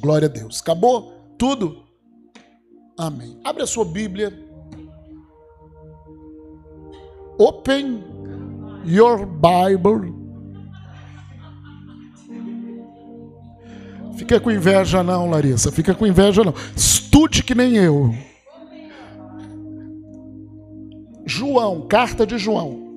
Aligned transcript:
Glória 0.00 0.26
a 0.26 0.30
Deus. 0.30 0.60
Acabou 0.60 1.12
tudo? 1.36 1.84
Amém. 2.96 3.38
Abre 3.44 3.62
a 3.62 3.66
sua 3.66 3.84
Bíblia. 3.84 4.32
Open 7.38 8.02
your 8.84 9.26
Bible. 9.26 10.12
Fica 14.16 14.40
com 14.40 14.50
inveja 14.50 15.02
não, 15.02 15.30
Larissa. 15.30 15.70
Fica 15.70 15.94
com 15.94 16.06
inveja 16.06 16.42
não. 16.42 16.52
Estude 16.76 17.42
que 17.44 17.54
nem 17.54 17.76
eu. 17.76 18.12
João, 21.24 21.86
carta 21.86 22.26
de 22.26 22.36
João. 22.36 22.87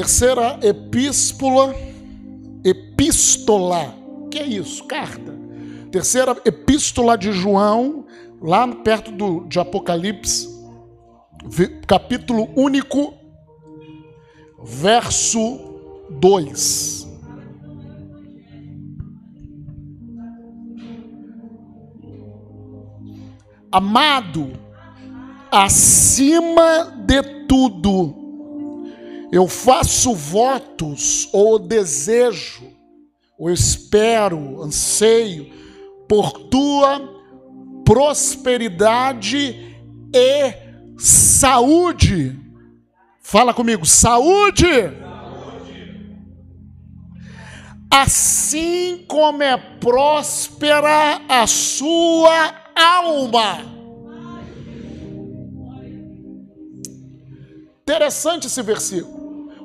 Terceira 0.00 0.58
epístola, 0.62 1.74
epístola, 2.64 3.94
que 4.30 4.38
é 4.38 4.46
isso? 4.46 4.82
Carta. 4.84 5.38
Terceira 5.92 6.40
epístola 6.42 7.18
de 7.18 7.30
João, 7.32 8.06
lá 8.40 8.66
perto 8.66 9.12
do, 9.12 9.44
de 9.46 9.60
Apocalipse, 9.60 10.48
capítulo 11.86 12.48
único, 12.56 13.12
verso 14.64 15.38
2. 16.08 17.06
Amado, 23.70 24.50
acima 25.52 26.90
de 27.04 27.22
tudo, 27.46 28.19
eu 29.32 29.46
faço 29.46 30.14
votos 30.14 31.28
ou 31.32 31.58
desejo, 31.58 32.64
ou 33.38 33.50
espero, 33.50 34.60
anseio 34.62 35.50
por 36.08 36.32
tua 36.32 37.00
prosperidade 37.84 39.76
e 40.12 40.54
saúde. 40.98 42.38
Fala 43.20 43.54
comigo, 43.54 43.86
saúde. 43.86 44.66
Assim 47.88 49.04
como 49.06 49.42
é 49.42 49.56
próspera 49.56 51.22
a 51.28 51.46
sua 51.46 52.54
alma. 52.74 53.58
Interessante 57.82 58.46
esse 58.46 58.62
versículo. 58.62 59.19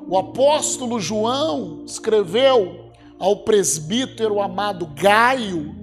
O 0.08 0.16
apóstolo 0.16 1.00
João 1.00 1.84
escreveu 1.84 2.92
ao 3.18 3.38
presbítero 3.38 4.40
amado 4.40 4.86
Gaio, 4.94 5.74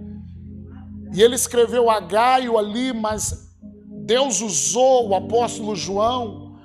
e 1.14 1.22
ele 1.22 1.36
escreveu 1.36 1.90
a 1.90 2.00
Gaio 2.00 2.58
ali, 2.58 2.94
mas 2.94 3.54
Deus 4.06 4.42
usou 4.42 5.10
o 5.10 5.16
apóstolo 5.16 5.76
João 5.76 6.58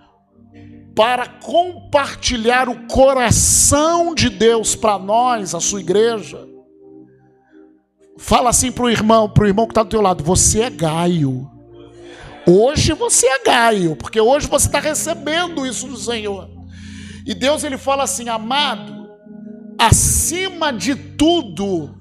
para 0.95 1.27
compartilhar 1.27 2.69
o 2.69 2.87
coração 2.87 4.15
de 4.15 4.31
Deus 4.31 4.75
para 4.75 4.99
nós, 4.99 5.55
a 5.55 5.61
sua 5.61 5.81
igreja. 5.81 6.49
Fala 8.17 8.51
assim 8.51 8.73
para 8.73 8.85
o 8.85 8.91
irmão, 8.91 9.29
para 9.29 9.45
o 9.45 9.47
irmão 9.47 9.67
que 9.67 9.73
está 9.73 9.83
do 9.83 9.91
teu 9.91 10.01
lado: 10.01 10.25
você 10.25 10.63
é 10.63 10.71
Gaio. 10.71 11.51
Hoje 12.47 12.93
você 12.95 13.27
é 13.27 13.45
Gaio, 13.45 13.95
porque 13.97 14.21
hoje 14.21 14.47
você 14.47 14.67
está 14.67 14.81
recebendo 14.81 15.67
isso 15.67 15.87
do 15.87 15.97
Senhor. 15.97 16.58
E 17.29 17.35
Deus 17.35 17.63
ele 17.63 17.77
fala 17.77 18.05
assim: 18.05 18.31
amado, 18.31 19.11
acima 19.79 20.73
de 20.73 20.97
tudo, 20.97 21.95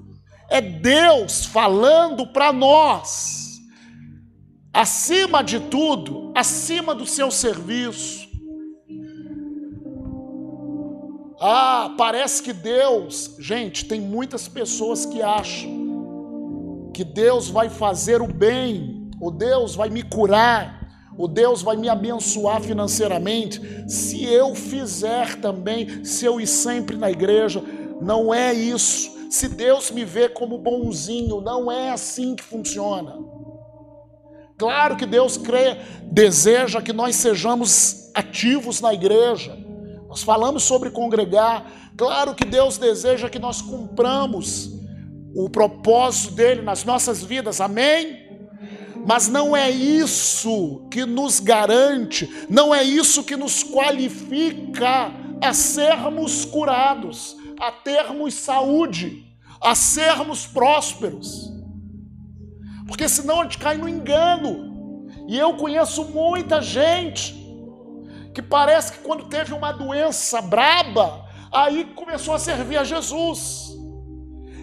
é 0.48 0.58
Deus 0.58 1.44
falando 1.44 2.26
para 2.26 2.50
nós. 2.50 3.58
Acima 4.72 5.44
de 5.44 5.60
tudo, 5.60 6.32
acima 6.34 6.94
do 6.94 7.04
seu 7.04 7.30
serviço. 7.30 8.26
Ah, 11.40 11.94
parece 11.98 12.42
que 12.42 12.54
Deus, 12.54 13.36
gente, 13.38 13.84
tem 13.84 14.00
muitas 14.00 14.48
pessoas 14.48 15.04
que 15.04 15.20
acham 15.20 16.90
que 16.94 17.04
Deus 17.04 17.48
vai 17.48 17.68
fazer 17.68 18.22
o 18.22 18.26
bem, 18.26 19.10
ou 19.20 19.30
Deus 19.30 19.74
vai 19.74 19.90
me 19.90 20.02
curar, 20.02 20.77
o 21.18 21.26
Deus 21.26 21.62
vai 21.62 21.76
me 21.76 21.88
abençoar 21.88 22.62
financeiramente 22.62 23.60
se 23.90 24.24
eu 24.24 24.54
fizer 24.54 25.34
também, 25.40 26.04
se 26.04 26.24
eu 26.24 26.40
ir 26.40 26.46
sempre 26.46 26.96
na 26.96 27.10
igreja. 27.10 27.60
Não 28.00 28.32
é 28.32 28.54
isso. 28.54 29.18
Se 29.28 29.48
Deus 29.48 29.90
me 29.90 30.04
vê 30.04 30.28
como 30.28 30.56
bonzinho, 30.58 31.40
não 31.40 31.70
é 31.72 31.90
assim 31.90 32.36
que 32.36 32.44
funciona. 32.44 33.18
Claro 34.56 34.96
que 34.96 35.04
Deus 35.04 35.36
crê, 35.36 35.78
deseja 36.04 36.80
que 36.80 36.92
nós 36.92 37.16
sejamos 37.16 38.12
ativos 38.14 38.80
na 38.80 38.94
igreja. 38.94 39.58
Nós 40.08 40.22
falamos 40.22 40.62
sobre 40.62 40.90
congregar. 40.90 41.90
Claro 41.96 42.32
que 42.32 42.44
Deus 42.44 42.78
deseja 42.78 43.28
que 43.28 43.40
nós 43.40 43.60
cumpramos 43.60 44.70
o 45.34 45.50
propósito 45.50 46.34
dele 46.34 46.62
nas 46.62 46.84
nossas 46.84 47.24
vidas. 47.24 47.60
Amém? 47.60 48.27
Mas 49.06 49.28
não 49.28 49.56
é 49.56 49.70
isso 49.70 50.86
que 50.90 51.04
nos 51.04 51.40
garante, 51.40 52.46
não 52.48 52.74
é 52.74 52.82
isso 52.82 53.24
que 53.24 53.36
nos 53.36 53.62
qualifica 53.62 55.12
a 55.42 55.52
sermos 55.52 56.44
curados, 56.44 57.36
a 57.60 57.70
termos 57.70 58.34
saúde, 58.34 59.24
a 59.60 59.74
sermos 59.74 60.46
prósperos. 60.46 61.52
Porque 62.86 63.08
senão 63.08 63.40
a 63.40 63.44
gente 63.44 63.58
cai 63.58 63.76
no 63.76 63.88
engano. 63.88 65.06
E 65.28 65.38
eu 65.38 65.54
conheço 65.54 66.04
muita 66.06 66.62
gente 66.62 67.36
que 68.34 68.40
parece 68.40 68.92
que 68.92 68.98
quando 69.00 69.28
teve 69.28 69.52
uma 69.52 69.72
doença 69.72 70.40
braba, 70.40 71.26
aí 71.52 71.84
começou 71.94 72.34
a 72.34 72.38
servir 72.38 72.78
a 72.78 72.84
Jesus 72.84 73.67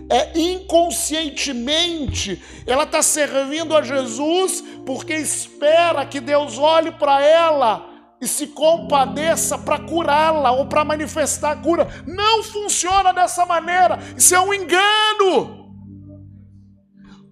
é 0.10 0.38
inconscientemente 0.38 2.42
ela 2.68 2.84
está 2.84 3.02
servindo 3.02 3.76
a 3.76 3.82
Jesus 3.82 4.64
porque 4.86 5.14
espera 5.14 6.06
que 6.06 6.20
Deus 6.20 6.60
olhe 6.60 6.92
para 6.92 7.24
ela 7.24 7.96
e 8.22 8.28
se 8.28 8.48
compadeça 8.48 9.58
para 9.58 9.80
curá-la 9.80 10.52
ou 10.52 10.68
para 10.68 10.86
manifestar 10.86 11.52
a 11.52 11.56
cura. 11.56 11.88
Não 12.08 12.44
funciona 12.44 13.14
dessa 13.14 13.46
maneira. 13.46 14.00
Isso 14.16 14.34
é 14.34 14.40
um 14.40 14.54
engano. 14.54 15.66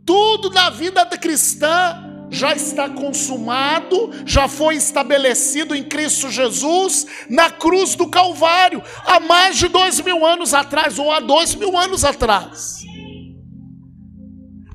Tudo 0.05 0.49
na 0.49 0.69
vida 0.69 1.05
cristã 1.17 2.12
já 2.33 2.53
está 2.53 2.89
consumado, 2.89 4.09
já 4.25 4.47
foi 4.47 4.75
estabelecido 4.75 5.75
em 5.75 5.83
Cristo 5.83 6.31
Jesus 6.31 7.05
na 7.29 7.51
cruz 7.51 7.95
do 7.95 8.09
Calvário, 8.09 8.81
há 9.05 9.19
mais 9.19 9.57
de 9.57 9.67
dois 9.67 10.01
mil 10.01 10.25
anos 10.25 10.53
atrás, 10.53 10.97
ou 10.97 11.11
há 11.11 11.19
dois 11.19 11.53
mil 11.53 11.77
anos 11.77 12.03
atrás. 12.03 12.81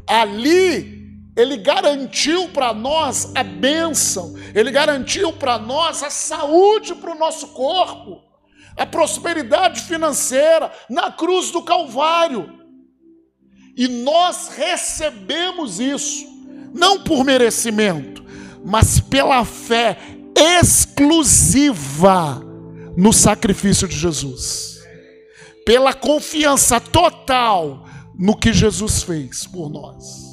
Ali, 0.07 0.99
Ele 1.37 1.57
garantiu 1.57 2.49
para 2.51 2.73
nós 2.73 3.33
a 3.35 3.43
bênção, 3.43 4.35
Ele 4.55 4.71
garantiu 4.71 5.33
para 5.33 5.59
nós 5.59 6.03
a 6.05 6.11
saúde 6.11 6.95
para 6.95 7.11
o 7.11 7.19
nosso 7.19 7.49
corpo, 7.49 8.23
a 8.77 8.87
prosperidade 8.87 9.81
financeira 9.81 10.73
na 10.89 11.11
cruz 11.11 11.51
do 11.51 11.63
Calvário. 11.63 12.57
E 13.77 13.89
nós 13.89 14.49
recebemos 14.57 15.81
isso 15.81 16.38
não 16.73 17.01
por 17.03 17.25
merecimento, 17.25 18.25
mas 18.65 19.01
pela 19.01 19.45
fé 19.45 19.99
exclusiva 20.61 22.43
no 22.97 23.13
sacrifício 23.13 23.87
de 23.89 23.97
Jesus, 23.97 24.81
pela 25.65 25.93
confiança 25.95 26.81
total 26.81 27.85
no 28.19 28.37
que 28.37 28.53
Jesus 28.53 29.03
fez 29.03 29.47
por 29.47 29.71
nós. 29.71 30.29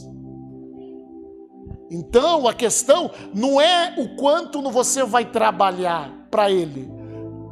Então 1.91 2.47
a 2.47 2.53
questão 2.53 3.11
não 3.33 3.61
é 3.61 3.93
o 3.97 4.15
quanto 4.15 4.61
você 4.71 5.03
vai 5.03 5.25
trabalhar 5.25 6.11
para 6.31 6.51
Ele. 6.51 6.89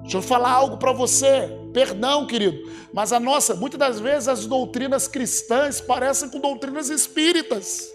Deixa 0.01 0.17
eu 0.17 0.21
falar 0.21 0.51
algo 0.51 0.77
para 0.77 0.91
você. 0.91 1.49
Perdão, 1.71 2.27
querido, 2.27 2.69
mas 2.93 3.11
a 3.11 3.19
nossa, 3.19 3.55
muitas 3.55 3.79
das 3.79 3.99
vezes 3.99 4.27
as 4.27 4.45
doutrinas 4.45 5.07
cristãs 5.07 5.81
parecem 5.81 6.29
com 6.29 6.39
doutrinas 6.39 6.89
espíritas. 6.89 7.87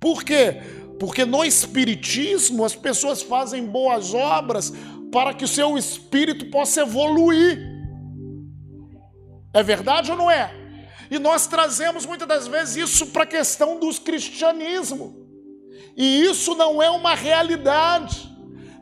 Por 0.00 0.24
quê? 0.24 0.62
Porque 0.98 1.24
no 1.24 1.44
Espiritismo 1.44 2.64
as 2.64 2.74
pessoas 2.74 3.22
fazem 3.22 3.66
boas 3.66 4.14
obras 4.14 4.72
para 5.12 5.34
que 5.34 5.44
o 5.44 5.48
seu 5.48 5.76
espírito 5.76 6.46
possa 6.46 6.82
evoluir. 6.82 7.58
É 9.52 9.62
verdade 9.62 10.10
ou 10.10 10.16
não 10.16 10.30
é? 10.30 10.54
E 11.10 11.18
nós 11.18 11.46
trazemos 11.46 12.06
muitas 12.06 12.28
das 12.28 12.46
vezes 12.46 12.76
isso 12.76 13.06
para 13.08 13.24
a 13.24 13.26
questão 13.26 13.78
dos 13.78 13.98
cristianismo. 13.98 15.26
E 15.96 16.22
isso 16.22 16.54
não 16.54 16.80
é 16.80 16.88
uma 16.88 17.14
realidade. 17.14 18.29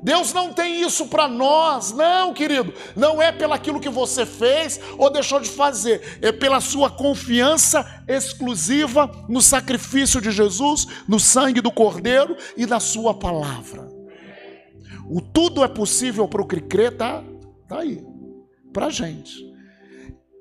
Deus 0.02 0.32
não 0.32 0.52
tem 0.52 0.82
isso 0.82 1.08
para 1.08 1.26
nós, 1.26 1.92
não, 1.92 2.32
querido. 2.32 2.72
Não 2.94 3.20
é 3.20 3.32
pelaquilo 3.32 3.80
que 3.80 3.88
você 3.88 4.24
fez 4.24 4.80
ou 4.96 5.10
deixou 5.10 5.40
de 5.40 5.48
fazer, 5.48 6.18
é 6.22 6.30
pela 6.30 6.60
sua 6.60 6.90
confiança 6.90 8.04
exclusiva 8.06 9.10
no 9.28 9.42
sacrifício 9.42 10.20
de 10.20 10.30
Jesus, 10.30 10.86
no 11.08 11.18
sangue 11.18 11.60
do 11.60 11.72
Cordeiro 11.72 12.36
e 12.56 12.66
na 12.66 12.78
sua 12.78 13.12
palavra. 13.12 13.88
O 15.10 15.20
tudo 15.20 15.64
é 15.64 15.68
possível 15.68 16.28
para 16.28 16.42
o 16.42 16.46
que 16.46 16.60
crê, 16.60 16.90
tá? 16.90 17.24
Tá 17.66 17.80
aí, 17.80 18.04
para 18.72 18.86
a 18.86 18.90
gente. 18.90 19.47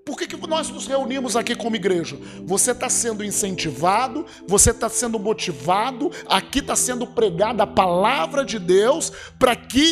Por 0.07 0.18
que, 0.18 0.25
que 0.25 0.48
nós 0.48 0.69
nos 0.69 0.88
reunimos 0.88 1.36
aqui 1.36 1.54
como 1.54 1.75
igreja? 1.75 2.18
Você 2.45 2.71
está 2.71 2.88
sendo 2.88 3.25
incentivado, 3.25 4.25
você 4.48 4.71
está 4.71 4.88
sendo 4.88 5.19
motivado, 5.19 6.09
aqui 6.30 6.59
está 6.59 6.77
sendo 6.77 7.06
pregada 7.06 7.63
a 7.63 7.68
palavra 7.68 8.45
de 8.45 8.57
Deus 8.57 9.12
para 9.38 9.54
que 9.54 9.92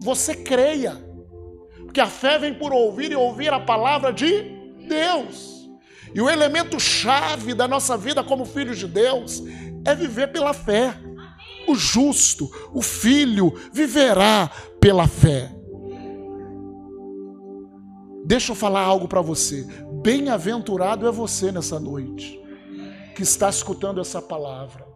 você 0.00 0.34
creia. 0.34 0.96
Porque 1.84 2.00
a 2.00 2.06
fé 2.06 2.38
vem 2.38 2.54
por 2.54 2.72
ouvir 2.72 3.12
e 3.12 3.14
ouvir 3.14 3.52
a 3.52 3.60
palavra 3.60 4.14
de 4.14 4.44
Deus. 4.88 5.68
E 6.14 6.22
o 6.22 6.30
elemento 6.30 6.80
chave 6.80 7.52
da 7.52 7.68
nossa 7.68 7.98
vida 7.98 8.24
como 8.24 8.46
filhos 8.46 8.78
de 8.78 8.88
Deus 8.88 9.42
é 9.84 9.94
viver 9.94 10.28
pela 10.28 10.54
fé. 10.54 10.94
O 11.68 11.74
justo, 11.74 12.50
o 12.72 12.80
filho, 12.80 13.52
viverá 13.74 14.50
pela 14.80 15.06
fé. 15.06 15.59
Deixa 18.30 18.52
eu 18.52 18.56
falar 18.56 18.82
algo 18.82 19.08
para 19.08 19.20
você. 19.20 19.66
Bem-aventurado 20.04 21.04
é 21.04 21.10
você 21.10 21.50
nessa 21.50 21.80
noite 21.80 22.40
que 23.16 23.24
está 23.24 23.50
escutando 23.50 24.00
essa 24.00 24.22
palavra. 24.22 24.86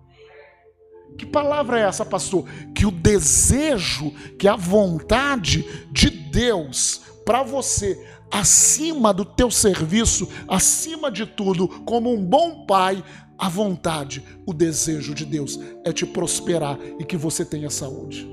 Que 1.18 1.26
palavra 1.26 1.80
é 1.80 1.82
essa, 1.82 2.04
pastor? 2.04 2.48
Que 2.72 2.86
o 2.86 2.92
desejo, 2.92 4.12
que 4.38 4.46
a 4.46 4.54
vontade 4.54 5.64
de 5.90 6.10
Deus 6.10 7.00
para 7.26 7.42
você, 7.42 8.00
acima 8.30 9.12
do 9.12 9.24
teu 9.24 9.50
serviço, 9.50 10.28
acima 10.46 11.10
de 11.10 11.26
tudo, 11.26 11.66
como 11.66 12.14
um 12.14 12.24
bom 12.24 12.64
pai, 12.64 13.02
a 13.36 13.48
vontade, 13.48 14.22
o 14.46 14.54
desejo 14.54 15.12
de 15.12 15.24
Deus 15.24 15.58
é 15.84 15.92
te 15.92 16.06
prosperar 16.06 16.78
e 17.00 17.04
que 17.04 17.16
você 17.16 17.44
tenha 17.44 17.68
saúde. 17.68 18.32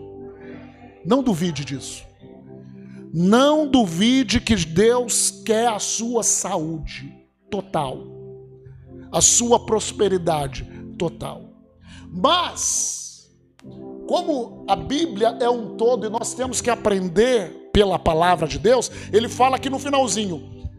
Não 1.03 1.23
duvide 1.23 1.65
disso. 1.65 2.10
Não 3.13 3.67
duvide 3.67 4.39
que 4.39 4.55
Deus 4.55 5.31
quer 5.45 5.67
a 5.67 5.79
sua 5.79 6.23
saúde 6.23 7.13
total, 7.49 8.07
a 9.11 9.19
sua 9.19 9.65
prosperidade 9.65 10.63
total. 10.97 11.51
Mas, 12.09 13.29
como 14.07 14.65
a 14.67 14.75
Bíblia 14.75 15.37
é 15.41 15.49
um 15.49 15.75
todo 15.75 16.07
e 16.07 16.09
nós 16.09 16.33
temos 16.33 16.61
que 16.61 16.69
aprender 16.69 17.69
pela 17.73 17.99
palavra 17.99 18.47
de 18.47 18.57
Deus, 18.57 18.89
ele 19.11 19.27
fala 19.27 19.57
aqui 19.57 19.69
no 19.69 19.79
finalzinho: 19.79 20.69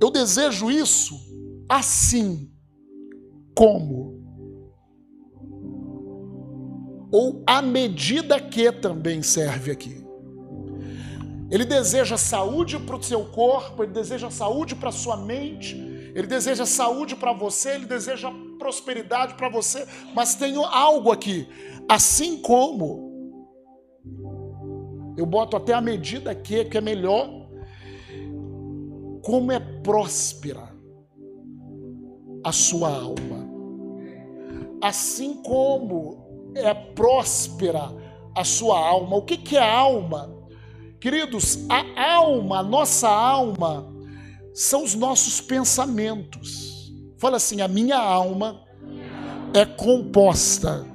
eu 0.00 0.10
desejo 0.10 0.70
isso 0.70 1.14
assim 1.68 2.50
como. 3.54 4.18
Ou 7.12 7.42
à 7.46 7.60
medida 7.60 8.40
que 8.40 8.70
também 8.70 9.22
serve 9.22 9.72
aqui. 9.72 10.09
Ele 11.50 11.64
deseja 11.64 12.16
saúde 12.16 12.78
para 12.78 12.96
o 12.96 13.02
seu 13.02 13.24
corpo, 13.24 13.82
ele 13.82 13.92
deseja 13.92 14.30
saúde 14.30 14.76
para 14.76 14.90
a 14.90 14.92
sua 14.92 15.16
mente, 15.16 15.74
ele 16.14 16.26
deseja 16.26 16.64
saúde 16.64 17.16
para 17.16 17.32
você, 17.32 17.70
ele 17.70 17.86
deseja 17.86 18.30
prosperidade 18.58 19.34
para 19.34 19.48
você, 19.48 19.86
mas 20.14 20.36
tem 20.36 20.54
algo 20.64 21.10
aqui. 21.10 21.48
Assim 21.88 22.40
como 22.40 23.10
eu 25.16 25.26
boto 25.26 25.56
até 25.56 25.74
a 25.74 25.80
medida 25.80 26.30
aqui 26.30 26.64
que 26.64 26.78
é 26.78 26.80
melhor, 26.80 27.28
como 29.22 29.50
é 29.50 29.58
próspera 29.58 30.70
a 32.44 32.52
sua 32.52 32.88
alma. 32.88 33.50
Assim 34.82 35.34
como 35.42 36.52
é 36.54 36.72
próspera 36.72 37.90
a 38.34 38.44
sua 38.44 38.78
alma. 38.78 39.16
O 39.16 39.22
que, 39.22 39.36
que 39.36 39.56
é 39.56 39.62
alma? 39.62 40.39
Queridos, 41.00 41.58
a 41.66 42.12
alma, 42.16 42.58
a 42.58 42.62
nossa 42.62 43.08
alma, 43.08 43.90
são 44.52 44.84
os 44.84 44.94
nossos 44.94 45.40
pensamentos. 45.40 46.92
Fala 47.16 47.38
assim: 47.38 47.62
a 47.62 47.68
minha 47.68 47.96
alma 47.96 48.60
é 49.54 49.64
composta 49.64 50.86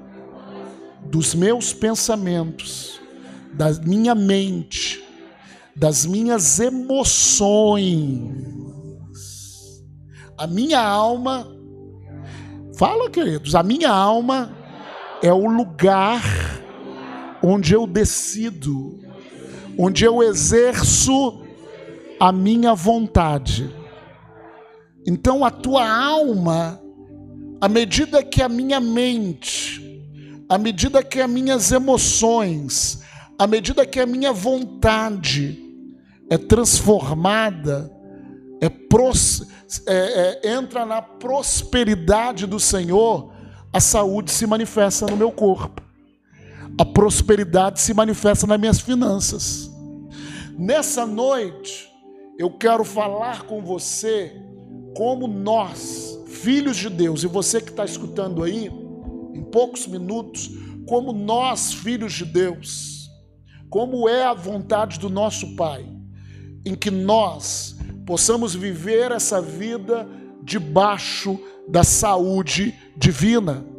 dos 1.05 1.33
meus 1.33 1.73
pensamentos, 1.73 3.01
da 3.51 3.71
minha 3.81 4.13
mente, 4.13 5.03
das 5.75 6.05
minhas 6.05 6.59
emoções. 6.59 8.21
A 10.37 10.45
minha 10.45 10.81
alma, 10.81 11.47
fala, 12.77 13.09
queridos, 13.09 13.55
a 13.55 13.63
minha 13.63 13.89
alma 13.89 14.55
é 15.23 15.33
o 15.33 15.47
lugar 15.47 16.21
onde 17.41 17.73
eu 17.73 17.87
decido 17.87 19.04
onde 19.77 20.06
eu 20.06 20.24
exerço 20.24 21.42
a 22.19 22.31
minha 22.31 22.74
vontade. 22.74 23.74
Então 25.06 25.45
a 25.45 25.51
tua 25.51 25.88
alma, 25.88 26.81
à 27.62 27.68
medida 27.68 28.24
que 28.24 28.42
a 28.42 28.50
minha 28.50 28.80
mente, 28.80 29.81
à 30.50 30.57
medida 30.57 31.04
que 31.04 31.19
as 31.19 31.30
minhas 31.30 31.72
emoções, 31.72 33.01
à 33.38 33.45
medida 33.45 33.86
que 33.86 34.00
a 34.00 34.06
minha 34.06 34.31
vontade 34.31 35.62
é 36.30 36.38
transformada, 36.38 37.92
é, 38.62 38.69
pros, 38.69 39.45
é, 39.86 40.42
é, 40.44 40.54
entra 40.54 40.86
na 40.86 41.01
prosperidade 41.01 42.48
do 42.48 42.60
Senhor, 42.60 43.31
a 43.72 43.80
saúde 43.80 44.31
se 44.31 44.48
manifesta 44.48 45.06
no 45.06 45.18
meu 45.18 45.31
corpo 45.31 45.84
a 46.77 46.86
prosperidade 46.86 47.80
se 47.80 47.94
manifesta 47.94 48.45
nas 48.45 48.60
minhas 48.60 48.80
finanças. 48.80 49.72
Nessa 50.57 51.06
noite, 51.06 51.89
eu 52.38 52.51
quero 52.51 52.83
falar 52.83 53.44
com 53.44 53.62
você 53.62 54.33
como 54.95 55.27
nós, 55.27 56.18
filhos 56.27 56.77
de 56.77 56.89
Deus, 56.89 57.24
e 57.24 57.27
você 57.27 57.62
que 57.62 57.69
está 57.69 57.86
escutando 57.86 58.44
aí, 58.44 58.69
em 59.33 59.44
poucos 59.44 59.88
minutos, 59.88 60.50
como 60.88 61.12
nós, 61.12 61.74
filhos 61.74 62.13
de 62.13 62.25
Deus, 62.25 63.10
como 63.70 64.08
é 64.08 64.24
a 64.24 64.34
vontade 64.34 65.00
do 65.00 65.10
nosso 65.10 65.55
Pai, 65.55 65.86
em 66.65 66.75
que 66.75 66.91
nós 66.91 67.77
possamos 68.05 68.53
viver 68.53 69.12
essa 69.12 69.41
vida 69.41 70.08
debaixo 70.44 71.39
da 71.67 71.84
saúde 71.84 72.74
divina 72.96 73.75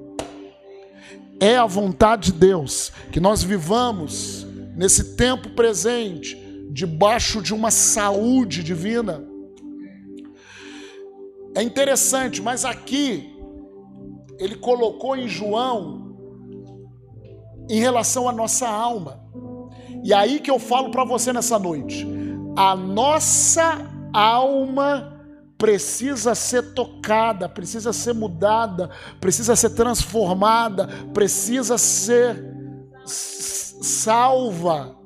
é 1.40 1.57
a 1.57 1.66
vontade 1.66 2.33
de 2.33 2.38
Deus 2.38 2.93
que 3.12 3.21
nós 3.21 3.43
vivamos 3.43 4.47
nesse 4.76 5.16
tempo 5.16 5.50
presente 5.50 6.37
debaixo 6.71 7.40
de 7.40 7.55
uma 7.55 7.71
saúde 7.71 8.62
divina. 8.62 9.25
É 11.55 11.62
interessante, 11.62 12.43
mas 12.43 12.64
aqui 12.64 13.35
ele 14.38 14.57
colocou 14.57 15.16
em 15.16 15.26
João 15.26 16.14
em 17.69 17.81
relação 17.81 18.28
à 18.28 18.33
nossa 18.33 18.69
alma. 18.69 19.25
E 20.05 20.12
aí 20.12 20.38
que 20.38 20.50
eu 20.50 20.59
falo 20.59 20.90
para 20.90 21.05
você 21.05 21.33
nessa 21.33 21.59
noite. 21.59 22.07
A 22.57 22.76
nossa 22.76 23.90
alma 24.12 25.15
precisa 25.59 26.35
ser 26.35 26.75
tocada, 26.75 27.49
precisa 27.49 27.93
ser 27.93 28.13
mudada, 28.15 28.91
precisa 29.21 29.57
ser 29.57 29.71
transformada, 29.71 30.87
precisa 31.13 31.79
ser 31.79 32.55
salva. 33.07 34.97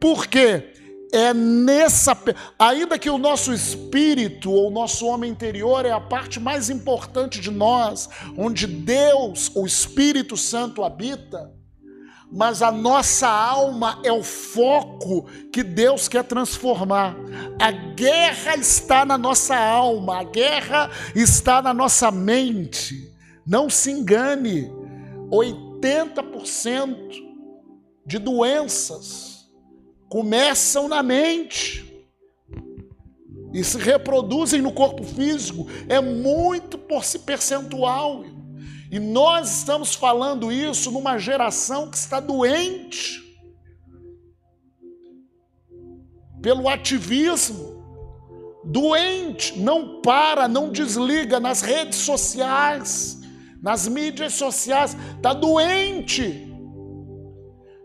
Por 0.00 0.26
quê? 0.26 0.72
É 1.12 1.34
nessa. 1.34 2.16
Ainda 2.58 2.98
que 2.98 3.10
o 3.10 3.18
nosso 3.18 3.52
espírito 3.52 4.50
ou 4.50 4.68
o 4.68 4.72
nosso 4.72 5.06
homem 5.06 5.30
interior 5.30 5.84
é 5.84 5.90
a 5.90 6.00
parte 6.00 6.40
mais 6.40 6.70
importante 6.70 7.38
de 7.38 7.50
nós, 7.50 8.08
onde 8.36 8.66
Deus, 8.66 9.50
o 9.54 9.66
Espírito 9.66 10.36
Santo, 10.38 10.82
habita 10.82 11.52
mas 12.32 12.62
a 12.62 12.72
nossa 12.72 13.28
alma 13.28 14.00
é 14.02 14.10
o 14.10 14.22
foco 14.22 15.26
que 15.52 15.62
Deus 15.62 16.08
quer 16.08 16.24
transformar. 16.24 17.14
A 17.60 17.70
guerra 17.70 18.56
está 18.56 19.04
na 19.04 19.18
nossa 19.18 19.54
alma, 19.54 20.20
a 20.20 20.24
guerra 20.24 20.90
está 21.14 21.60
na 21.60 21.74
nossa 21.74 22.10
mente. 22.10 23.12
Não 23.46 23.68
se 23.68 23.90
engane, 23.90 24.72
80% 25.30 26.96
de 28.06 28.18
doenças 28.18 29.46
começam 30.08 30.88
na 30.88 31.02
mente. 31.02 31.90
e 33.54 33.62
se 33.62 33.76
reproduzem 33.76 34.62
no 34.62 34.72
corpo 34.72 35.04
físico 35.04 35.66
é 35.86 36.00
muito 36.00 36.78
percentual. 37.18 38.24
E 38.92 39.00
nós 39.00 39.60
estamos 39.60 39.94
falando 39.94 40.52
isso 40.52 40.90
numa 40.90 41.16
geração 41.16 41.88
que 41.90 41.96
está 41.96 42.20
doente 42.20 43.22
pelo 46.42 46.68
ativismo, 46.68 47.82
doente, 48.62 49.58
não 49.58 50.02
para, 50.02 50.46
não 50.46 50.70
desliga 50.70 51.40
nas 51.40 51.62
redes 51.62 52.00
sociais, 52.00 53.18
nas 53.62 53.88
mídias 53.88 54.34
sociais, 54.34 54.94
está 55.16 55.32
doente. 55.32 56.52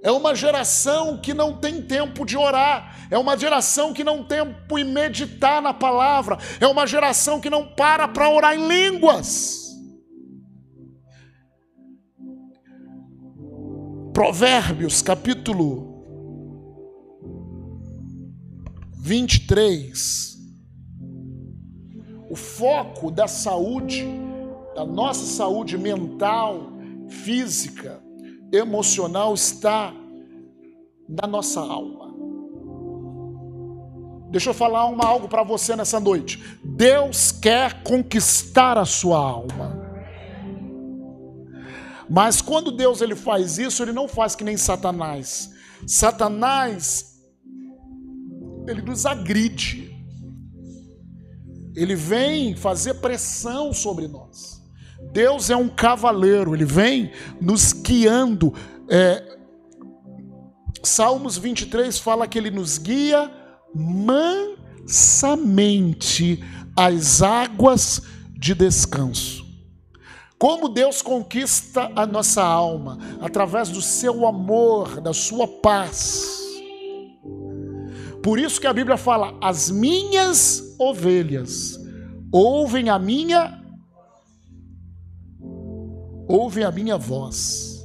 É 0.04 0.12
uma 0.12 0.36
geração 0.36 1.22
que 1.22 1.34
não 1.34 1.56
tem 1.56 1.82
tempo 1.82 2.26
de 2.26 2.36
orar, 2.36 3.08
é 3.10 3.18
uma 3.18 3.38
geração 3.38 3.94
que 3.94 4.04
não 4.04 4.26
tem 4.26 4.40
tempo 4.40 4.76
de 4.76 4.84
meditar 4.84 5.62
na 5.62 5.74
palavra, 5.74 6.38
é 6.60 6.68
uma 6.68 6.86
geração 6.86 7.40
que 7.40 7.50
não 7.50 7.66
para 7.66 8.10
para 8.10 8.30
orar 8.30 8.56
em 8.56 8.68
línguas. 8.68 9.67
Provérbios 14.18 15.04
capítulo 15.04 15.94
23. 18.98 20.36
O 22.28 22.36
foco 22.36 23.12
da 23.12 23.28
saúde, 23.28 24.08
da 24.74 24.84
nossa 24.84 25.24
saúde 25.24 25.78
mental, 25.78 26.62
física, 27.08 28.02
emocional 28.52 29.36
está 29.36 29.94
na 31.08 31.28
nossa 31.28 31.60
alma. 31.60 32.12
Deixa 34.32 34.50
eu 34.50 34.54
falar 34.56 34.88
uma, 34.88 35.06
algo 35.06 35.28
para 35.28 35.44
você 35.44 35.76
nessa 35.76 36.00
noite. 36.00 36.44
Deus 36.64 37.32
quer 37.32 37.84
conquistar 37.84 38.80
a 38.80 38.86
sua 38.86 39.20
alma. 39.20 39.77
Mas 42.10 42.42
quando 42.42 42.72
Deus 42.72 43.02
ele 43.02 43.16
faz 43.16 43.58
isso, 43.58 43.84
ele 43.84 43.92
não 43.92 44.08
faz 44.08 44.36
que 44.36 44.44
nem 44.44 44.58
Satanás. 44.58 45.52
Satanás 45.86 47.18
ele 48.68 48.82
nos 48.82 49.06
agride. 49.06 49.96
Ele 51.76 51.96
vem 51.96 52.56
fazer 52.56 52.96
pressão 52.96 53.72
sobre 53.72 54.08
nós. 54.08 54.58
Deus 55.12 55.50
é 55.50 55.56
um 55.56 55.70
cavaleiro, 55.70 56.56
ele 56.56 56.66
vem 56.66 57.12
nos 57.40 57.72
guiando. 57.72 58.54
É, 58.90 59.38
Salmos 60.84 61.38
23 61.38 61.98
fala 62.00 62.28
que 62.28 62.38
ele 62.38 62.52
nos 62.52 62.78
guia 62.78 63.32
mansamente 63.76 66.44
às 66.76 67.22
águas 67.22 68.02
de 68.34 68.54
descanso. 68.54 69.47
Como 70.39 70.70
Deus 70.70 71.01
conquista 71.01 71.91
a 71.96 72.06
nossa 72.06 72.44
alma 72.44 73.00
através 73.20 73.70
do 73.70 73.82
seu 73.82 74.27
amor, 74.27 75.01
da 75.01 75.12
sua 75.12 75.48
paz. 75.48 76.38
Por 78.22 78.38
isso 78.38 78.62
que 78.62 78.67
a 78.67 78.74
Bíblia 78.74 78.98
fala: 78.98 79.36
as 79.41 79.72
minhas 79.72 80.75
ovelhas 80.77 81.79
ouvem 82.32 82.89
a 82.89 83.00
minha 83.00 83.63
ouvem 86.27 86.63
a 86.63 86.72
minha 86.72 86.98
voz. 86.98 87.84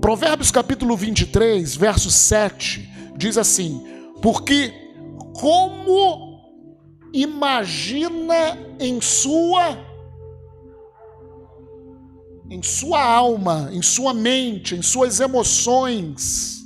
Provérbios 0.00 0.50
capítulo 0.50 0.96
23, 0.96 1.76
verso 1.76 2.10
7, 2.10 3.12
diz 3.16 3.38
assim: 3.38 3.86
Porque 4.20 4.72
como 5.34 6.40
imagina 7.12 8.58
em 8.80 9.00
sua 9.00 9.93
em 12.54 12.62
sua 12.62 13.02
alma, 13.02 13.68
em 13.72 13.82
sua 13.82 14.14
mente, 14.14 14.76
em 14.76 14.82
suas 14.82 15.18
emoções. 15.18 16.64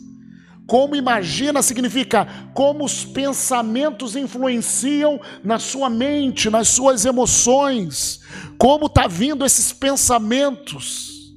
Como 0.67 0.95
imagina 0.95 1.63
significa 1.63 2.29
como 2.53 2.85
os 2.85 3.07
pensamentos 3.07 4.15
influenciam 4.15 5.19
na 5.43 5.59
sua 5.59 5.89
mente, 5.89 6.51
nas 6.51 6.69
suas 6.69 7.07
emoções. 7.07 8.21
Como 8.59 8.85
está 8.85 9.07
vindo 9.07 9.47
esses 9.47 9.73
pensamentos? 9.73 11.35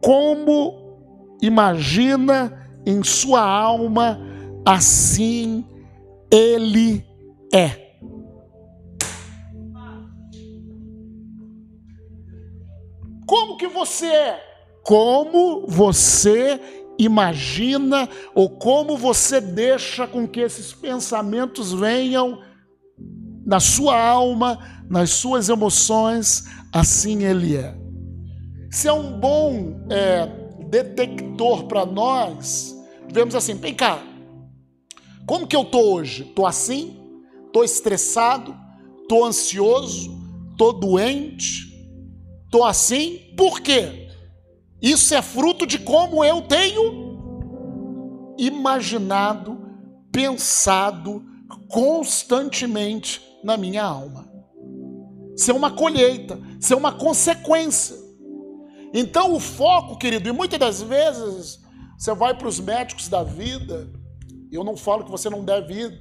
Como 0.00 1.36
imagina 1.42 2.70
em 2.86 3.02
sua 3.02 3.42
alma, 3.42 4.20
assim 4.64 5.66
ele 6.30 7.04
é. 7.52 7.87
Como 13.28 13.58
que 13.58 13.68
você 13.68 14.06
é? 14.06 14.42
Como 14.82 15.66
você 15.68 16.58
imagina 16.98 18.08
ou 18.34 18.48
como 18.48 18.96
você 18.96 19.38
deixa 19.38 20.06
com 20.06 20.26
que 20.26 20.40
esses 20.40 20.72
pensamentos 20.72 21.70
venham 21.74 22.40
na 23.44 23.60
sua 23.60 24.00
alma, 24.00 24.58
nas 24.88 25.10
suas 25.10 25.50
emoções, 25.50 26.44
assim 26.72 27.24
ele 27.24 27.54
é. 27.54 27.76
Se 28.70 28.88
é 28.88 28.92
um 28.94 29.20
bom 29.20 29.86
é, 29.90 30.26
detector 30.70 31.64
para 31.64 31.84
nós, 31.84 32.74
vemos 33.12 33.34
assim: 33.34 33.54
vem 33.56 33.74
cá, 33.74 34.02
como 35.26 35.46
que 35.46 35.54
eu 35.54 35.62
estou 35.62 35.96
hoje? 35.96 36.22
Estou 36.22 36.46
assim? 36.46 36.98
Estou 37.44 37.62
estressado? 37.62 38.56
Estou 39.02 39.26
ansioso? 39.26 40.18
Estou 40.50 40.72
doente? 40.72 41.67
Estou 42.48 42.64
assim, 42.64 43.34
por 43.36 43.60
quê? 43.60 44.08
Isso 44.80 45.14
é 45.14 45.20
fruto 45.20 45.66
de 45.66 45.78
como 45.78 46.24
eu 46.24 46.40
tenho 46.40 47.18
imaginado, 48.38 49.68
pensado 50.10 51.22
constantemente 51.68 53.20
na 53.44 53.58
minha 53.58 53.84
alma. 53.84 54.26
Isso 55.36 55.50
é 55.50 55.54
uma 55.54 55.70
colheita, 55.70 56.40
isso 56.58 56.72
é 56.72 56.76
uma 56.76 56.90
consequência. 56.90 57.96
Então 58.94 59.34
o 59.34 59.40
foco, 59.40 59.98
querido, 59.98 60.30
e 60.30 60.32
muitas 60.32 60.58
das 60.58 60.80
vezes 60.80 61.60
você 61.98 62.14
vai 62.14 62.34
para 62.34 62.48
os 62.48 62.58
médicos 62.58 63.08
da 63.08 63.22
vida, 63.22 63.92
eu 64.50 64.64
não 64.64 64.74
falo 64.74 65.04
que 65.04 65.10
você 65.10 65.28
não 65.28 65.44
deve 65.44 65.74
ir, 65.74 66.00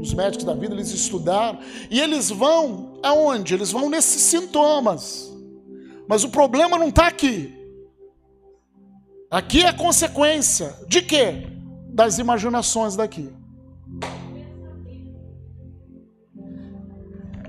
os 0.00 0.12
médicos 0.14 0.44
da 0.44 0.54
vida, 0.54 0.74
eles 0.74 0.90
estudaram, 0.90 1.60
e 1.88 2.00
eles 2.00 2.28
vão 2.28 2.98
aonde? 3.04 3.54
Eles 3.54 3.70
vão 3.70 3.88
nesses 3.88 4.22
sintomas. 4.22 5.29
Mas 6.10 6.24
o 6.24 6.28
problema 6.28 6.76
não 6.76 6.88
está 6.88 7.06
aqui. 7.06 7.56
Aqui 9.30 9.62
é 9.62 9.72
consequência 9.72 10.74
de 10.88 11.02
quê? 11.02 11.46
Das 11.88 12.18
imaginações 12.18 12.96
daqui. 12.96 13.32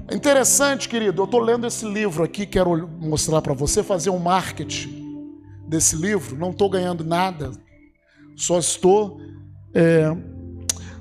É 0.08 0.14
interessante, 0.14 0.88
querido, 0.88 1.24
eu 1.24 1.26
estou 1.26 1.40
lendo 1.40 1.66
esse 1.66 1.84
livro 1.92 2.24
aqui, 2.24 2.46
quero 2.46 2.88
mostrar 2.88 3.42
para 3.42 3.56
você, 3.56 3.82
fazer 3.82 4.12
um 4.12 4.20
marketing 4.20 5.34
desse 5.68 5.96
livro. 5.96 6.38
Não 6.38 6.52
estou 6.52 6.70
ganhando 6.70 7.04
nada, 7.04 7.50
só 8.36 8.60
estou. 8.60 9.20
É... 9.74 10.06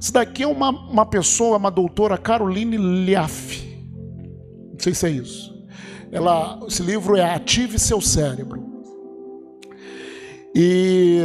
Isso 0.01 0.15
daqui 0.15 0.45
é 0.45 0.47
uma, 0.47 0.71
uma 0.71 1.05
pessoa, 1.05 1.59
uma 1.59 1.71
doutora 1.71 2.17
Caroline 2.17 2.79
Liaf. 2.79 3.63
Não 4.73 4.79
sei 4.79 4.95
se 4.95 5.07
é 5.07 5.11
isso. 5.11 5.50
Ela, 6.13 6.59
esse 6.67 6.83
livro 6.83 7.17
é 7.17 7.23
Ative 7.23 7.79
Seu 7.79 8.01
Cérebro. 8.01 8.69
E 10.55 11.21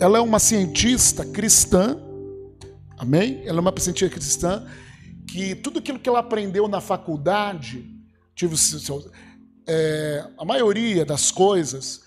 ela 0.00 0.18
é 0.18 0.20
uma 0.20 0.38
cientista 0.38 1.24
cristã, 1.24 2.00
amém? 2.96 3.42
Ela 3.44 3.58
é 3.58 3.60
uma 3.60 3.74
cientista 3.78 4.14
cristã 4.14 4.66
que 5.26 5.54
tudo 5.54 5.78
aquilo 5.78 5.98
que 5.98 6.08
ela 6.08 6.20
aprendeu 6.20 6.66
na 6.66 6.80
faculdade, 6.80 7.84
tive 8.34 8.56
seu, 8.56 9.10
é, 9.66 10.26
a 10.38 10.44
maioria 10.44 11.04
das 11.04 11.30
coisas, 11.30 12.00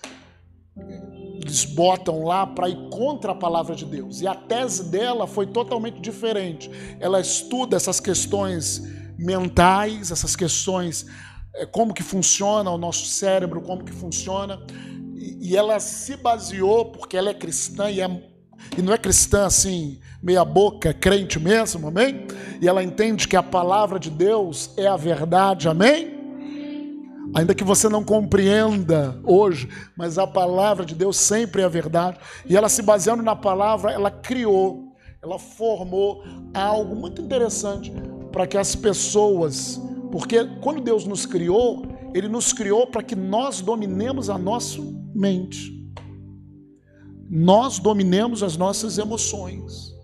eles 1.40 1.64
botam 1.64 2.24
lá 2.24 2.44
para 2.44 2.68
ir 2.68 2.88
contra 2.90 3.30
a 3.30 3.34
palavra 3.34 3.76
de 3.76 3.84
Deus. 3.84 4.20
E 4.20 4.26
a 4.26 4.34
tese 4.34 4.90
dela 4.90 5.28
foi 5.28 5.46
totalmente 5.46 6.00
diferente. 6.00 6.68
Ela 6.98 7.20
estuda 7.20 7.76
essas 7.76 8.00
questões 8.00 8.82
mentais, 9.16 10.10
essas 10.10 10.34
questões 10.34 11.06
como 11.70 11.92
que 11.92 12.02
funciona 12.02 12.70
o 12.70 12.78
nosso 12.78 13.06
cérebro, 13.06 13.60
como 13.60 13.84
que 13.84 13.92
funciona. 13.92 14.60
E, 15.14 15.50
e 15.50 15.56
ela 15.56 15.78
se 15.80 16.16
baseou, 16.16 16.86
porque 16.86 17.16
ela 17.16 17.30
é 17.30 17.34
cristã 17.34 17.90
e, 17.90 18.00
é, 18.00 18.08
e 18.76 18.82
não 18.82 18.92
é 18.92 18.98
cristã 18.98 19.46
assim, 19.46 20.00
meia 20.22 20.44
boca, 20.44 20.90
é 20.90 20.92
crente 20.92 21.38
mesmo, 21.38 21.88
amém? 21.88 22.26
E 22.60 22.68
ela 22.68 22.82
entende 22.82 23.28
que 23.28 23.36
a 23.36 23.42
palavra 23.42 23.98
de 23.98 24.10
Deus 24.10 24.70
é 24.76 24.86
a 24.86 24.96
verdade, 24.96 25.68
amém? 25.68 26.20
Ainda 27.34 27.54
que 27.54 27.64
você 27.64 27.88
não 27.88 28.04
compreenda 28.04 29.18
hoje, 29.24 29.68
mas 29.96 30.18
a 30.18 30.26
palavra 30.26 30.84
de 30.84 30.94
Deus 30.94 31.16
sempre 31.16 31.62
é 31.62 31.64
a 31.64 31.68
verdade. 31.68 32.18
E 32.46 32.56
ela 32.56 32.68
se 32.68 32.82
baseando 32.82 33.22
na 33.22 33.34
palavra, 33.34 33.90
ela 33.90 34.10
criou 34.10 34.92
ela 35.22 35.38
formou 35.38 36.24
algo 36.52 36.96
muito 36.96 37.22
interessante 37.22 37.92
para 38.32 38.44
que 38.44 38.58
as 38.58 38.74
pessoas, 38.74 39.80
porque 40.12 40.44
quando 40.60 40.82
Deus 40.82 41.06
nos 41.06 41.24
criou, 41.24 41.86
ele 42.12 42.28
nos 42.28 42.52
criou 42.52 42.86
para 42.86 43.02
que 43.02 43.16
nós 43.16 43.62
dominemos 43.62 44.28
a 44.28 44.36
nossa 44.36 44.78
mente. 45.14 45.72
Nós 47.30 47.78
dominemos 47.78 48.42
as 48.42 48.54
nossas 48.58 48.98
emoções. 48.98 49.96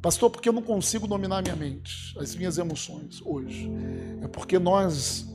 Pastor, 0.00 0.30
porque 0.30 0.48
eu 0.48 0.52
não 0.54 0.62
consigo 0.62 1.06
dominar 1.06 1.42
minha 1.42 1.54
mente, 1.54 2.16
as 2.18 2.34
minhas 2.34 2.56
emoções 2.56 3.20
hoje? 3.22 3.70
É 4.22 4.28
porque 4.28 4.58
nós. 4.58 5.28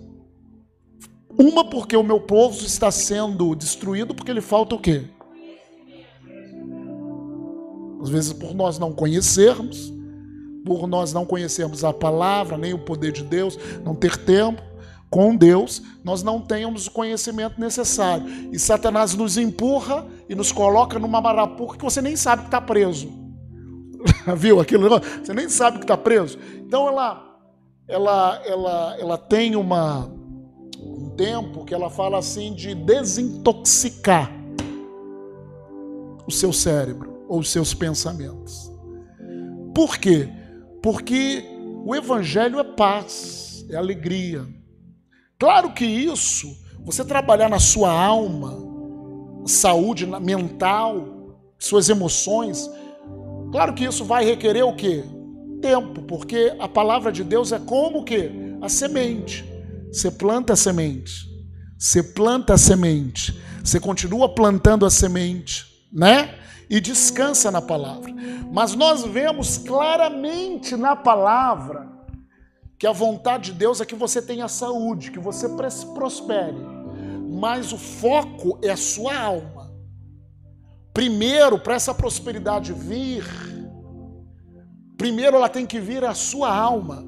Uma, 1.38 1.70
porque 1.70 1.96
o 1.96 2.02
meu 2.02 2.20
povo 2.20 2.66
está 2.66 2.90
sendo 2.90 3.54
destruído, 3.54 4.16
porque 4.16 4.32
ele 4.32 4.42
falta 4.42 4.74
o 4.74 4.80
quê? 4.80 5.04
Às 8.02 8.10
vezes 8.10 8.34
por 8.34 8.56
nós 8.56 8.80
não 8.80 8.92
conhecermos, 8.92 9.94
por 10.66 10.88
nós 10.88 11.14
não 11.14 11.26
conhecermos 11.26 11.84
a 11.84 11.92
palavra, 11.92 12.58
nem 12.58 12.74
o 12.74 12.80
poder 12.80 13.12
de 13.12 13.24
Deus, 13.24 13.58
não 13.84 13.94
ter 13.94 14.18
tempo 14.18 14.62
com 15.10 15.36
Deus, 15.36 15.84
nós 16.04 16.24
não 16.24 16.42
tenhamos 16.42 16.88
o 16.88 16.92
conhecimento 16.92 17.62
necessário. 17.62 18.26
E 18.52 18.58
Satanás 18.58 19.14
nos 19.14 19.38
empurra 19.38 20.08
e 20.28 20.34
nos 20.34 20.52
coloca 20.52 20.98
numa 20.98 21.22
marapuca 21.22 21.78
que 21.78 21.84
você 21.84 22.02
nem 22.02 22.16
sabe 22.16 22.42
que 22.42 22.48
está 22.48 22.60
preso. 22.60 23.08
Viu 24.36 24.60
aquilo? 24.60 24.90
Você 25.24 25.32
nem 25.32 25.48
sabe 25.48 25.78
que 25.78 25.84
está 25.84 25.96
preso. 25.96 26.40
Então 26.58 26.88
ela, 26.88 27.40
ela, 27.88 28.42
ela, 28.44 28.98
ela 29.00 29.18
tem 29.18 29.56
uma, 29.56 30.12
um 30.80 31.10
tempo 31.16 31.64
que 31.64 31.76
ela 31.76 31.92
fala 31.92 32.18
assim 32.18 32.52
de 32.54 32.74
desintoxicar 32.74 34.32
o 36.26 36.32
seu 36.32 36.52
cérebro 36.52 37.24
ou 37.30 37.40
os 37.40 37.52
seus 37.52 37.72
pensamentos. 37.72 38.72
Por 39.76 39.98
quê? 39.98 40.30
Porque 40.84 41.46
o 41.86 41.96
Evangelho 41.96 42.60
é 42.60 42.64
paz, 42.64 43.66
é 43.70 43.78
alegria. 43.78 44.46
Claro 45.40 45.72
que 45.72 45.86
isso, 45.86 46.46
você 46.84 47.06
trabalhar 47.06 47.48
na 47.48 47.58
sua 47.58 47.90
alma, 47.90 48.54
saúde 49.46 50.06
mental, 50.06 51.40
suas 51.58 51.88
emoções, 51.88 52.70
claro 53.50 53.74
que 53.74 53.86
isso 53.86 54.04
vai 54.04 54.26
requerer 54.26 54.66
o 54.66 54.76
quê? 54.76 55.06
Tempo, 55.62 56.02
porque 56.02 56.54
a 56.60 56.68
palavra 56.68 57.14
de 57.14 57.24
Deus 57.24 57.54
é 57.54 57.60
como 57.60 58.00
o 58.00 58.04
quê? 58.04 58.30
A 58.62 58.68
semente. 58.68 59.46
Você 59.90 60.12
planta 60.12 60.52
a 60.52 60.58
semente. 60.58 61.14
Você 61.80 62.04
planta 62.04 62.56
a 62.56 62.58
semente. 62.58 63.40
Você 63.64 63.80
continua 63.80 64.28
plantando 64.28 64.86
a 64.86 64.90
semente, 64.90 65.66
né? 65.94 66.43
E 66.74 66.82
descansa 66.82 67.52
na 67.52 67.62
palavra. 67.62 68.12
Mas 68.52 68.74
nós 68.74 69.04
vemos 69.04 69.60
claramente 69.60 70.76
na 70.76 70.96
palavra 70.96 71.88
que 72.80 72.88
a 72.88 72.92
vontade 72.92 73.52
de 73.52 73.60
Deus 73.60 73.80
é 73.80 73.86
que 73.86 73.94
você 73.94 74.20
tenha 74.20 74.48
saúde, 74.48 75.12
que 75.12 75.20
você 75.20 75.48
prospere. 75.94 76.58
Mas 77.30 77.72
o 77.72 77.78
foco 77.78 78.58
é 78.64 78.72
a 78.72 78.76
sua 78.76 79.16
alma. 79.16 79.72
Primeiro, 80.92 81.60
para 81.60 81.76
essa 81.76 81.94
prosperidade 81.94 82.74
vir, 82.74 83.24
primeiro 84.98 85.38
ela 85.38 85.50
tem 85.50 85.68
que 85.68 85.80
vir 85.80 86.04
a 86.04 86.16
sua 86.16 86.52
alma, 86.52 87.06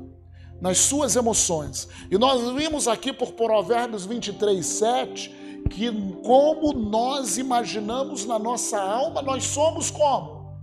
nas 0.61 0.77
suas 0.77 1.15
emoções. 1.15 1.87
E 2.11 2.19
nós 2.19 2.51
vimos 2.51 2.87
aqui 2.87 3.11
por 3.11 3.31
Provérbios 3.31 4.05
23, 4.05 4.63
7, 4.63 5.34
que 5.69 5.91
como 6.23 6.73
nós 6.73 7.37
imaginamos 7.37 8.25
na 8.25 8.39
nossa 8.39 8.79
alma, 8.79 9.21
nós 9.21 9.43
somos 9.43 9.91
como? 9.91 10.55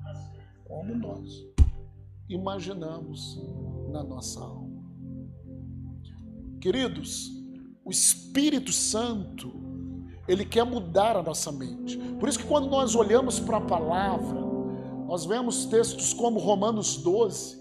Como 0.64 0.94
nós 0.94 1.52
imaginamos 2.28 3.38
na 3.90 4.02
nossa 4.02 4.40
alma. 4.40 4.82
Queridos, 6.61 7.30
o 7.85 7.90
Espírito 7.90 8.73
Santo, 8.73 9.52
ele 10.26 10.44
quer 10.44 10.64
mudar 10.64 11.16
a 11.16 11.23
nossa 11.23 11.50
mente. 11.50 11.98
Por 12.18 12.29
isso 12.29 12.38
que 12.38 12.46
quando 12.46 12.68
nós 12.68 12.94
olhamos 12.94 13.40
para 13.40 13.59
a 13.59 13.61
palavra, 13.61 14.40
nós 15.07 15.26
vemos 15.26 15.66
textos 15.66 16.14
como 16.14 16.38
Romanos 16.38 16.96
12, 16.96 17.61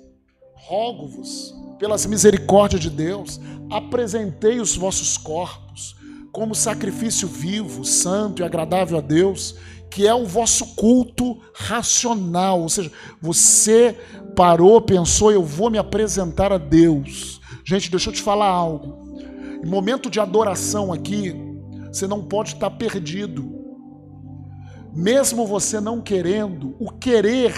rogo-vos 0.53 1.53
pelas 1.79 2.05
misericórdias 2.05 2.81
de 2.81 2.89
Deus, 2.89 3.39
apresentei 3.69 4.59
os 4.59 4.77
vossos 4.77 5.17
corpos 5.17 5.95
como 6.31 6.55
sacrifício 6.55 7.27
vivo, 7.27 7.83
santo 7.83 8.41
e 8.41 8.45
agradável 8.45 8.97
a 8.97 9.01
Deus, 9.01 9.55
que 9.89 10.07
é 10.07 10.15
o 10.15 10.25
vosso 10.25 10.75
culto 10.75 11.37
racional. 11.53 12.61
Ou 12.61 12.69
seja, 12.69 12.91
você 13.21 13.97
parou, 14.35 14.81
pensou, 14.81 15.31
eu 15.31 15.43
vou 15.43 15.69
me 15.69 15.77
apresentar 15.77 16.51
a 16.53 16.57
Deus. 16.57 17.41
Gente, 17.65 17.91
deixa 17.91 18.09
eu 18.09 18.13
te 18.13 18.21
falar 18.21 18.47
algo. 18.47 18.97
Em 19.63 19.67
momento 19.67 20.09
de 20.09 20.19
adoração 20.19 20.93
aqui, 20.93 21.35
você 21.91 22.07
não 22.07 22.23
pode 22.23 22.53
estar 22.53 22.69
perdido. 22.71 23.59
Mesmo 24.93 25.45
você 25.45 25.79
não 25.79 26.01
querendo, 26.01 26.75
o 26.79 26.89
querer 26.89 27.53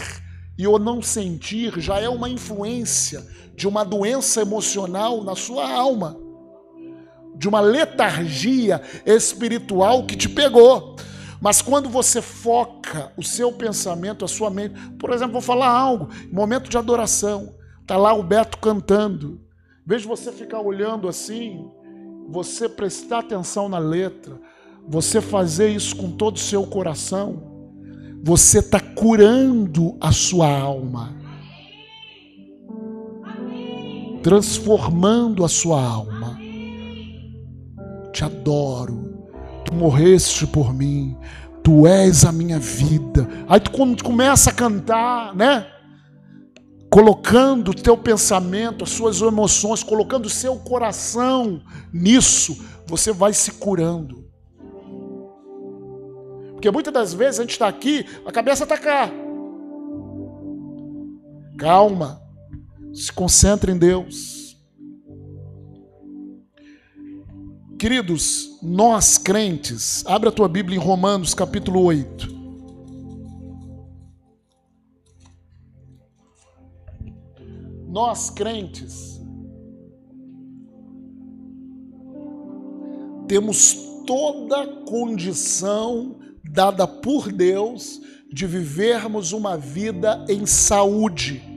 e 0.58 0.68
o 0.68 0.78
não 0.80 1.02
sentir 1.02 1.80
já 1.80 2.00
é 2.00 2.10
uma 2.10 2.30
influência 2.30 3.26
de 3.56 3.68
uma 3.68 3.84
doença 3.84 4.42
emocional 4.42 5.24
na 5.24 5.36
sua 5.36 5.72
alma 5.72 6.23
de 7.36 7.48
uma 7.48 7.60
letargia 7.60 8.82
espiritual 9.06 10.06
que 10.06 10.16
te 10.16 10.30
pegou. 10.30 10.96
Mas 11.42 11.62
quando 11.62 11.90
você 11.90 12.22
foca 12.22 13.12
o 13.18 13.24
seu 13.24 13.52
pensamento, 13.52 14.24
a 14.24 14.28
sua 14.28 14.50
mente, 14.50 14.76
por 14.98 15.12
exemplo, 15.12 15.34
vou 15.34 15.42
falar 15.42 15.68
algo, 15.68 16.08
momento 16.32 16.70
de 16.70 16.78
adoração, 16.78 17.56
tá 17.86 17.98
lá 17.98 18.14
o 18.14 18.24
Beto 18.24 18.58
cantando. 18.60 19.42
Em 19.86 19.90
vez 19.90 20.04
de 20.04 20.08
você 20.08 20.32
ficar 20.32 20.62
olhando 20.62 21.10
assim, 21.10 21.70
você 22.30 22.70
prestar 22.70 23.20
atenção 23.20 23.68
na 23.68 23.78
letra, 23.78 24.40
você 24.88 25.20
fazer 25.20 25.70
isso 25.70 25.96
com 25.98 26.12
todo 26.12 26.38
o 26.38 26.40
seu 26.40 26.66
coração, 26.66 27.52
você 28.24 28.60
está 28.60 28.80
curando 28.80 29.98
a 30.00 30.14
sua 30.14 30.48
alma, 30.48 31.14
transformando 34.22 35.44
a 35.44 35.50
sua 35.50 35.84
alma 35.84 36.13
te 38.14 38.24
adoro, 38.24 39.28
tu 39.66 39.74
morreste 39.74 40.46
por 40.46 40.74
mim, 40.74 41.18
tu 41.64 41.88
és 41.88 42.24
a 42.24 42.32
minha 42.32 42.60
vida. 42.60 43.28
Aí 43.48 43.60
tu 43.60 43.72
começa 44.04 44.52
a 44.52 44.54
cantar, 44.54 45.36
né? 45.36 45.68
Colocando 46.92 47.72
o 47.72 47.74
teu 47.74 47.98
pensamento, 47.98 48.84
as 48.84 48.92
suas 48.92 49.20
emoções, 49.20 49.82
colocando 49.82 50.28
o 50.28 50.30
seu 50.30 50.56
coração 50.58 51.60
nisso, 51.92 52.64
você 52.86 53.12
vai 53.12 53.34
se 53.34 53.54
curando. 53.54 54.24
Porque 56.52 56.70
muitas 56.70 56.94
das 56.94 57.14
vezes 57.14 57.40
a 57.40 57.44
gente 57.44 57.52
está 57.52 57.68
aqui, 57.68 58.06
a 58.26 58.32
cabeça 58.32 58.64
está 58.64 58.78
cá. 58.78 59.10
Calma, 61.58 62.22
se 62.94 63.12
concentre 63.12 63.72
em 63.72 63.78
Deus. 63.78 64.43
Queridos, 67.84 68.60
nós 68.62 69.18
crentes, 69.18 70.06
abre 70.06 70.30
a 70.30 70.32
tua 70.32 70.48
Bíblia 70.48 70.78
em 70.78 70.82
Romanos 70.82 71.34
capítulo 71.34 71.82
8. 71.82 72.30
Nós 77.90 78.30
crentes 78.30 79.22
temos 83.28 83.76
toda 84.08 84.66
condição 84.86 86.22
dada 86.42 86.88
por 86.88 87.34
Deus 87.34 88.00
de 88.32 88.48
vivermos 88.48 89.34
uma 89.34 89.58
vida 89.58 90.26
em 90.30 90.46
saúde. 90.46 91.53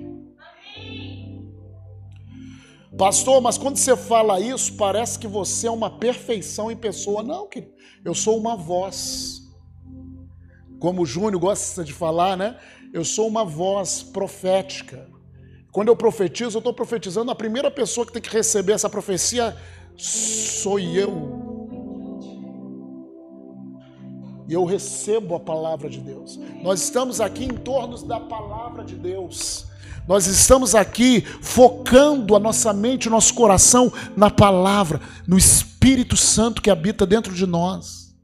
Pastor, 2.97 3.43
mas 3.43 3.59
quando 3.59 3.77
você 3.77 3.95
fala 3.95 4.41
isso, 4.41 4.75
parece 4.75 5.19
que 5.19 5.27
você 5.27 5.67
é 5.67 5.71
uma 5.71 5.91
perfeição 5.91 6.71
em 6.71 6.77
pessoa. 6.77 7.23
Não, 7.23 7.47
querido. 7.47 7.73
Eu 8.03 8.15
sou 8.15 8.39
uma 8.39 8.57
voz. 8.57 9.43
Como 10.79 11.03
o 11.03 11.07
Júnior 11.07 11.39
gosta 11.39 11.85
de 11.85 11.93
falar, 11.93 12.37
né? 12.37 12.59
Eu 12.95 13.05
sou 13.05 13.29
uma 13.29 13.45
voz 13.45 14.03
profética. 14.03 15.11
Quando 15.73 15.89
eu 15.89 15.97
profetizo, 15.97 16.57
eu 16.57 16.61
estou 16.61 16.73
profetizando. 16.73 17.31
A 17.31 17.35
primeira 17.35 17.71
pessoa 17.71 18.07
que 18.07 18.13
tem 18.13 18.23
que 18.23 18.31
receber 18.31 18.73
essa 18.73 18.89
profecia 18.89 19.55
sou 19.97 20.79
eu. 20.79 21.45
E 24.49 24.55
eu 24.55 24.65
recebo 24.65 25.35
a 25.35 25.41
palavra 25.41 25.91
de 25.91 26.01
Deus. 26.01 26.39
Nós 26.63 26.81
estamos 26.81 27.21
aqui 27.21 27.45
em 27.45 27.57
torno 27.59 28.01
da 28.07 28.21
palavra 28.21 28.85
de 28.85 28.95
Deus. 28.95 29.67
Nós 30.07 30.27
estamos 30.27 30.75
aqui 30.75 31.23
focando 31.43 32.37
a 32.37 32.39
nossa 32.39 32.73
mente, 32.73 33.09
o 33.09 33.11
nosso 33.11 33.35
coração 33.35 33.93
na 34.17 34.31
palavra, 34.31 35.01
no 35.27 35.37
Espírito 35.37 36.17
Santo 36.17 36.63
que 36.63 36.71
habita 36.71 37.05
dentro 37.05 37.35
de 37.35 37.45
nós. 37.45 38.15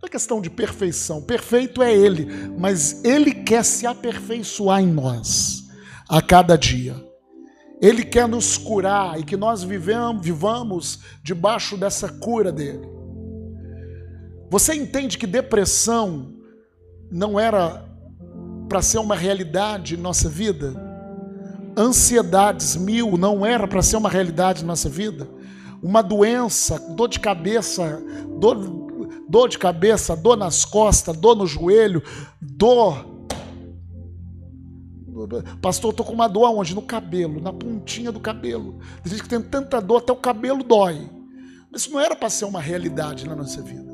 Não 0.00 0.06
é 0.06 0.08
questão 0.08 0.40
de 0.40 0.48
perfeição. 0.48 1.20
Perfeito 1.20 1.82
é 1.82 1.92
Ele, 1.92 2.26
mas 2.56 3.04
Ele 3.04 3.34
quer 3.34 3.64
se 3.64 3.86
aperfeiçoar 3.86 4.80
em 4.80 4.86
nós 4.86 5.64
a 6.08 6.22
cada 6.22 6.56
dia. 6.56 6.94
Ele 7.82 8.04
quer 8.04 8.28
nos 8.28 8.56
curar 8.56 9.18
e 9.18 9.24
que 9.24 9.36
nós 9.36 9.62
vivamos, 9.64 10.22
vivamos 10.22 11.00
debaixo 11.22 11.76
dessa 11.76 12.08
cura 12.08 12.52
dele. 12.52 12.88
Você 14.50 14.74
entende 14.74 15.18
que 15.18 15.26
depressão 15.26 16.34
não 17.10 17.38
era 17.40 17.89
para 18.70 18.80
ser 18.80 18.98
uma 18.98 19.16
realidade 19.16 19.94
em 19.94 19.96
nossa 19.96 20.28
vida? 20.28 20.72
Ansiedades 21.76 22.76
mil 22.76 23.18
não 23.18 23.44
era 23.44 23.66
para 23.66 23.82
ser 23.82 23.96
uma 23.96 24.08
realidade 24.08 24.62
em 24.62 24.66
nossa 24.66 24.88
vida? 24.88 25.28
Uma 25.82 26.02
doença, 26.02 26.78
dor 26.94 27.08
de 27.08 27.18
cabeça, 27.18 28.00
dor, 28.38 28.56
dor 29.28 29.48
de 29.48 29.58
cabeça, 29.58 30.14
dor 30.14 30.36
nas 30.36 30.64
costas, 30.64 31.16
dor 31.16 31.34
no 31.34 31.48
joelho, 31.48 32.00
dor. 32.40 33.04
Pastor, 35.60 35.90
eu 35.90 35.96
tô 35.96 36.04
com 36.04 36.12
uma 36.12 36.28
dor 36.28 36.44
aonde? 36.44 36.72
No 36.72 36.82
cabelo, 36.82 37.40
na 37.40 37.52
pontinha 37.52 38.12
do 38.12 38.20
cabelo. 38.20 38.78
Tem 39.02 39.10
gente 39.10 39.24
que 39.24 39.28
tem 39.28 39.42
tanta 39.42 39.80
dor, 39.80 39.96
até 39.98 40.12
o 40.12 40.16
cabelo 40.16 40.62
dói. 40.62 41.10
Mas 41.72 41.82
isso 41.82 41.90
não 41.90 41.98
era 41.98 42.14
para 42.14 42.30
ser 42.30 42.44
uma 42.44 42.60
realidade 42.60 43.26
na 43.26 43.34
nossa 43.34 43.60
vida. 43.60 43.90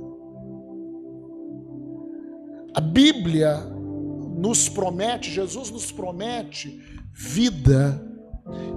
A 2.74 2.80
Bíblia 2.80 3.74
nos 4.36 4.68
promete, 4.68 5.30
Jesus 5.30 5.70
nos 5.70 5.90
promete 5.90 6.80
vida 7.12 8.00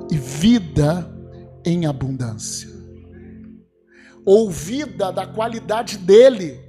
e 0.10 0.18
vida 0.18 1.14
em 1.66 1.86
abundância 1.86 2.80
ouvida 4.30 5.12
da 5.12 5.26
qualidade 5.26 5.98
dele. 5.98 6.60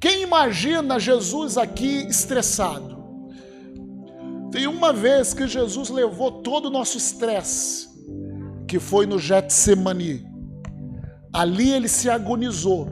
Quem 0.00 0.22
imagina 0.22 0.98
Jesus 0.98 1.58
aqui 1.58 2.06
estressado? 2.08 2.96
Tem 4.50 4.66
uma 4.66 4.90
vez 4.90 5.34
que 5.34 5.46
Jesus 5.46 5.90
levou 5.90 6.40
todo 6.40 6.66
o 6.66 6.70
nosso 6.70 6.96
estresse, 6.96 7.86
que 8.66 8.78
foi 8.78 9.04
no 9.04 9.18
Getsemani. 9.18 10.26
Ali 11.32 11.70
ele 11.70 11.88
se 11.88 12.08
agonizou. 12.08 12.88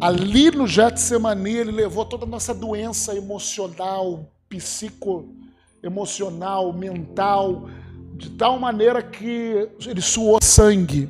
Ali 0.00 0.50
no 0.50 0.66
Getsemani 0.66 1.56
ele 1.56 1.72
levou 1.72 2.04
toda 2.04 2.24
a 2.24 2.28
nossa 2.28 2.54
doença 2.54 3.14
emocional, 3.14 4.30
psico 4.48 5.34
emocional, 5.82 6.72
mental, 6.72 7.68
de 8.14 8.30
tal 8.30 8.58
maneira 8.58 9.02
que 9.02 9.68
ele 9.86 10.00
suou 10.00 10.38
sangue 10.42 11.08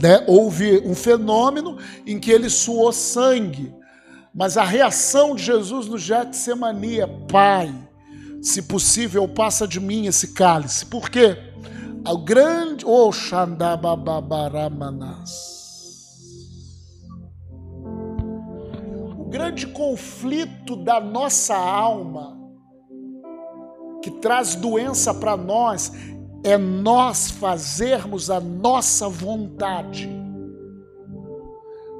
né, 0.00 0.24
houve 0.26 0.80
um 0.84 0.94
fenômeno 0.94 1.76
em 2.06 2.18
que 2.18 2.30
ele 2.30 2.50
suou 2.50 2.92
sangue, 2.92 3.74
mas 4.34 4.56
a 4.56 4.64
reação 4.64 5.34
de 5.34 5.42
Jesus 5.42 5.86
no 5.86 5.98
Getsemani 5.98 7.00
é: 7.00 7.06
Pai, 7.06 7.74
se 8.42 8.62
possível, 8.62 9.28
passa 9.28 9.68
de 9.68 9.80
mim 9.80 10.06
esse 10.06 10.34
cálice. 10.34 10.86
Por 10.86 11.10
quê? 11.10 11.36
O 12.06 12.18
grande 12.18 12.84
Oxandababaramanás. 12.84 15.54
O 15.60 15.63
grande 19.34 19.66
conflito 19.66 20.76
da 20.76 21.00
nossa 21.00 21.56
alma 21.56 22.38
que 24.00 24.08
traz 24.08 24.54
doença 24.54 25.12
para 25.12 25.36
nós 25.36 25.90
é 26.44 26.56
nós 26.56 27.32
fazermos 27.32 28.30
a 28.30 28.38
nossa 28.38 29.08
vontade. 29.08 30.08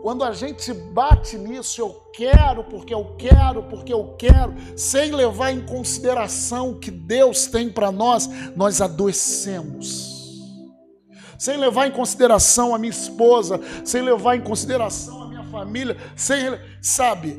Quando 0.01 0.23
a 0.23 0.31
gente 0.31 0.73
bate 0.73 1.37
nisso, 1.37 1.81
eu 1.81 1.91
quero, 2.13 2.63
porque 2.63 2.95
eu 2.95 3.17
quero, 3.17 3.65
porque 3.65 3.93
eu 3.93 4.15
quero, 4.17 4.55
sem 4.77 5.11
levar 5.11 5.51
em 5.51 5.67
consideração 5.67 6.71
o 6.71 6.79
que 6.79 6.93
Deus 6.93 7.49
tem 7.49 7.69
para 7.69 7.91
nós, 7.91 8.31
nós 8.55 8.81
adoecemos. 8.81 10.15
Sem 11.37 11.57
levar 11.57 11.89
em 11.89 11.91
consideração 11.91 12.73
a 12.73 12.79
minha 12.79 12.93
esposa, 12.93 13.61
sem 13.85 14.03
levar 14.03 14.37
em 14.37 14.41
consideração 14.41 15.24
família, 15.55 15.97
sem, 16.17 16.59
sabe? 16.83 17.39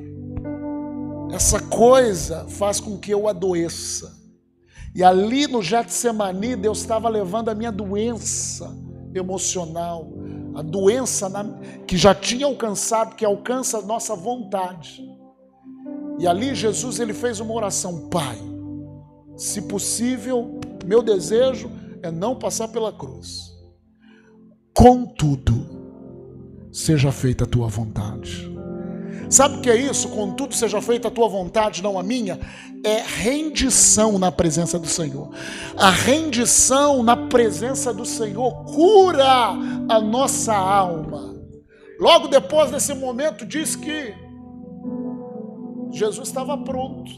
Essa 1.32 1.60
coisa 1.60 2.45
faz 2.47 2.80
com 2.80 2.97
que 2.97 3.12
eu 3.12 3.28
adoeça. 3.28 4.15
E 4.95 5.04
ali 5.04 5.47
no 5.47 5.62
Getsemani, 5.62 6.56
Deus 6.56 6.80
estava 6.80 7.10
levando 7.10 7.49
a 7.49 7.56
minha 7.56 7.71
doença 7.71 8.73
emocional, 9.13 10.10
a 10.56 10.62
doença 10.62 11.28
na, 11.28 11.43
que 11.86 11.97
já 11.97 12.15
tinha 12.15 12.45
alcançado, 12.45 13.15
que 13.15 13.25
alcança 13.25 13.80
a 13.80 13.82
nossa 13.82 14.15
vontade. 14.15 15.04
E 16.17 16.25
ali 16.25 16.56
Jesus 16.56 17.01
ele 17.01 17.13
fez 17.13 17.41
uma 17.41 17.54
oração, 17.54 18.08
Pai, 18.08 18.38
se 19.36 19.63
possível, 19.63 20.58
meu 20.86 21.04
desejo 21.04 21.69
é 22.01 22.10
não 22.10 22.34
passar 22.34 22.69
pela 22.69 22.93
cruz. 22.93 23.54
Contudo, 24.73 25.74
seja 26.75 27.09
feita 27.09 27.45
a 27.45 27.47
tua 27.47 27.69
vontade. 27.69 28.53
Sabe 29.29 29.55
o 29.55 29.61
que 29.61 29.69
é 29.69 29.77
isso? 29.77 30.09
Contudo, 30.09 30.53
seja 30.53 30.81
feita 30.81 31.07
a 31.07 31.11
tua 31.11 31.29
vontade, 31.29 31.81
não 31.81 31.97
a 31.97 32.03
minha. 32.03 32.38
É 32.83 33.01
rendição 33.01 34.19
na 34.19 34.29
presença 34.29 34.77
do 34.77 34.85
Senhor. 34.85 35.29
A 35.77 35.89
rendição 35.89 37.01
na 37.01 37.15
presença 37.15 37.93
do 37.93 38.05
Senhor 38.05 38.65
cura 38.65 39.53
a 39.88 40.01
nossa 40.01 40.53
alma. 40.53 41.33
Logo 41.97 42.27
depois 42.27 42.69
desse 42.69 42.93
momento, 42.93 43.45
diz 43.45 43.77
que 43.77 44.13
Jesus 45.93 46.27
estava 46.27 46.57
pronto. 46.57 47.09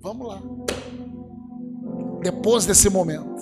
Vamos 0.00 0.26
lá. 0.26 0.42
Depois 2.20 2.66
desse 2.66 2.90
momento. 2.90 3.40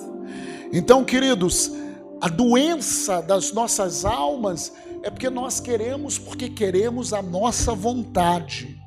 Então, 0.70 1.02
queridos, 1.04 1.72
a 2.20 2.28
doença 2.28 3.22
das 3.22 3.50
nossas 3.50 4.04
almas 4.04 4.70
é 5.02 5.10
porque 5.10 5.30
nós 5.30 5.60
queremos, 5.60 6.18
porque 6.18 6.48
queremos 6.48 7.12
a 7.12 7.22
nossa 7.22 7.74
vontade, 7.74 8.78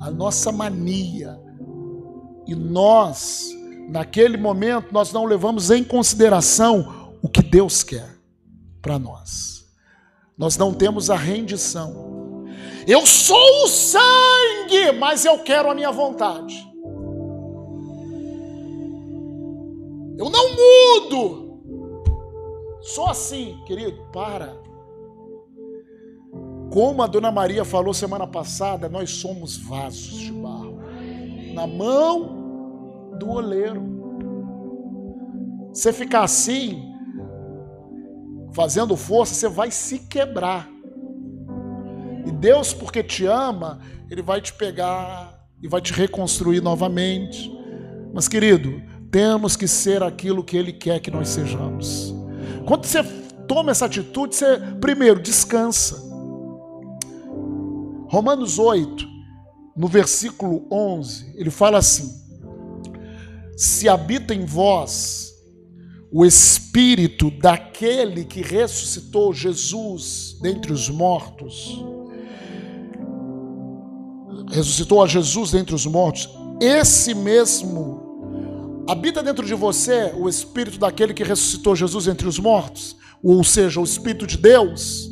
a 0.00 0.10
nossa 0.10 0.50
mania. 0.50 1.38
E 2.46 2.54
nós, 2.54 3.50
naquele 3.90 4.36
momento, 4.36 4.92
nós 4.92 5.12
não 5.12 5.24
levamos 5.24 5.70
em 5.70 5.84
consideração 5.84 7.14
o 7.22 7.28
que 7.28 7.42
Deus 7.42 7.82
quer 7.82 8.08
para 8.80 8.98
nós. 8.98 9.66
Nós 10.36 10.56
não 10.56 10.72
temos 10.72 11.10
a 11.10 11.16
rendição. 11.16 12.46
Eu 12.86 13.04
sou 13.06 13.64
o 13.64 13.68
sangue, 13.68 14.92
mas 14.98 15.24
eu 15.24 15.38
quero 15.40 15.70
a 15.70 15.74
minha 15.74 15.92
vontade. 15.92 16.66
Eu 20.16 20.30
não 20.30 20.54
mudo. 20.54 21.60
Só 22.80 23.08
assim, 23.10 23.62
querido, 23.66 24.02
para. 24.10 24.67
Como 26.70 27.02
a 27.02 27.06
dona 27.06 27.30
Maria 27.30 27.64
falou 27.64 27.94
semana 27.94 28.26
passada, 28.26 28.88
nós 28.88 29.10
somos 29.10 29.56
vasos 29.56 30.18
de 30.18 30.32
barro 30.32 30.78
na 31.54 31.66
mão 31.66 33.16
do 33.18 33.30
oleiro. 33.30 33.98
Você 35.72 35.92
ficar 35.92 36.22
assim, 36.22 36.94
fazendo 38.52 38.96
força, 38.96 39.34
você 39.34 39.48
vai 39.48 39.70
se 39.70 40.00
quebrar. 40.00 40.68
E 42.26 42.30
Deus, 42.30 42.72
porque 42.72 43.02
te 43.02 43.26
ama, 43.26 43.80
Ele 44.10 44.22
vai 44.22 44.40
te 44.40 44.52
pegar 44.52 45.46
e 45.62 45.66
vai 45.66 45.80
te 45.80 45.92
reconstruir 45.92 46.60
novamente. 46.60 47.50
Mas, 48.12 48.28
querido, 48.28 48.80
temos 49.10 49.56
que 49.56 49.66
ser 49.66 50.02
aquilo 50.02 50.44
que 50.44 50.56
Ele 50.56 50.72
quer 50.72 51.00
que 51.00 51.10
nós 51.10 51.28
sejamos. 51.28 52.14
Quando 52.66 52.84
você 52.84 53.02
toma 53.48 53.70
essa 53.70 53.86
atitude, 53.86 54.36
você, 54.36 54.58
primeiro, 54.80 55.20
descansa. 55.20 56.07
Romanos 58.08 58.58
8, 58.58 59.06
no 59.76 59.86
versículo 59.86 60.66
11, 60.72 61.34
ele 61.36 61.50
fala 61.50 61.78
assim: 61.78 62.10
Se 63.56 63.88
habita 63.88 64.34
em 64.34 64.44
vós 64.44 65.32
o 66.10 66.24
espírito 66.24 67.30
daquele 67.30 68.24
que 68.24 68.40
ressuscitou 68.40 69.32
Jesus 69.32 70.38
dentre 70.40 70.72
os 70.72 70.88
mortos, 70.88 71.84
ressuscitou 74.50 75.02
a 75.02 75.06
Jesus 75.06 75.50
dentre 75.50 75.74
os 75.74 75.84
mortos, 75.84 76.30
esse 76.60 77.12
mesmo 77.14 78.84
habita 78.88 79.22
dentro 79.22 79.46
de 79.46 79.54
você 79.54 80.14
o 80.16 80.28
espírito 80.28 80.78
daquele 80.78 81.12
que 81.12 81.22
ressuscitou 81.22 81.76
Jesus 81.76 82.08
entre 82.08 82.26
os 82.26 82.38
mortos, 82.38 82.96
ou 83.22 83.44
seja, 83.44 83.80
o 83.80 83.84
espírito 83.84 84.26
de 84.26 84.38
Deus. 84.38 85.07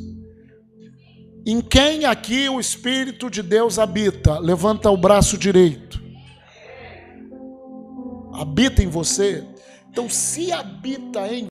Em 1.49 1.61
quem 1.61 2.05
aqui 2.05 2.49
o 2.49 2.59
Espírito 2.59 3.31
de 3.31 3.41
Deus 3.41 3.79
habita? 3.79 4.37
Levanta 4.41 4.91
o 4.91 4.97
braço 4.97 5.39
direito. 5.39 6.03
Habita 8.35 8.83
em 8.83 8.89
você. 8.89 9.45
Então, 9.89 10.11
se 10.11 10.51
habita 10.51 11.33
em 11.33 11.47